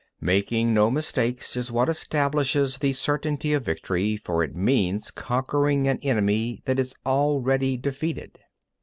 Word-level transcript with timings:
Making 0.21 0.73
no 0.73 0.89
mistakes 0.89 1.55
is 1.55 1.71
what 1.71 1.87
establishes 1.87 2.79
the 2.79 2.91
certainty 2.93 3.53
of 3.53 3.63
victory, 3.63 4.17
for 4.17 4.41
it 4.41 4.55
means 4.55 5.11
conquering 5.11 5.87
an 5.87 5.99
enemy 6.01 6.63
that 6.65 6.79
is 6.79 6.95
already 7.05 7.77
defeated. 7.77 8.39